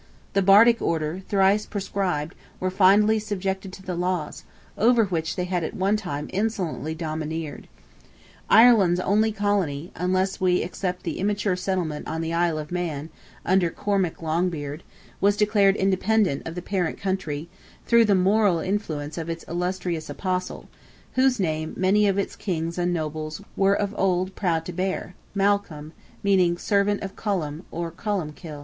The 0.33 0.41
Bardic 0.41 0.81
Order, 0.81 1.21
thrice 1.29 1.67
proscribed, 1.67 2.33
were 2.59 2.71
finally 2.71 3.19
subjected 3.19 3.71
to 3.73 3.83
the 3.83 3.93
laws, 3.93 4.45
over 4.75 5.05
which 5.05 5.35
they 5.35 5.43
had 5.43 5.63
at 5.63 5.75
one 5.75 5.95
time 5.95 6.27
insolently 6.33 6.95
domineered. 6.95 7.67
Ireland's 8.49 8.99
only 8.99 9.31
colony—unless 9.31 10.41
we 10.41 10.63
except 10.63 11.03
the 11.03 11.19
immature 11.19 11.55
settlement 11.55 12.07
in 12.07 12.19
the 12.21 12.33
Isle 12.33 12.57
of 12.57 12.71
Man, 12.71 13.09
under 13.45 13.69
Cormac 13.69 14.23
Longbeard—was 14.23 15.37
declared 15.37 15.75
independent 15.75 16.47
of 16.47 16.55
the 16.55 16.63
parent 16.63 16.97
country, 16.97 17.47
through 17.85 18.05
the 18.05 18.15
moral 18.15 18.57
influence 18.57 19.19
of 19.19 19.29
its 19.29 19.43
illustrious 19.47 20.09
Apostle, 20.09 20.67
whose 21.13 21.39
name 21.39 21.75
many 21.77 22.07
of 22.07 22.17
its 22.17 22.35
kings 22.35 22.79
and 22.79 22.91
nobles 22.91 23.39
were 23.55 23.75
of 23.75 23.93
old 23.95 24.33
proud 24.33 24.65
to 24.65 24.73
bear—Mal 24.73 25.59
Colm, 25.59 25.91
meaning 26.23 26.57
"servant 26.57 27.03
of 27.03 27.15
Columb," 27.15 27.65
or 27.69 27.91
Columbkill. 27.91 28.59